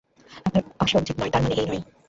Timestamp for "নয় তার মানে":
1.19-1.55